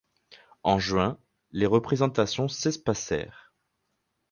En 0.63 0.79
juin, 0.79 1.19
les 1.51 1.67
représentations 1.67 2.47
s'espacèrent. 2.47 3.53